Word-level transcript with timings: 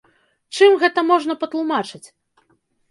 Чым 0.59 0.71
гэта 0.83 0.99
можна 1.11 1.33
патлумачыць? 1.45 2.05